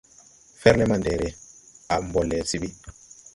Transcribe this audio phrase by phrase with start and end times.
[0.61, 1.27] Fɛrle mandɛɛrɛ,
[1.93, 2.69] a mbɔ le se ɓi.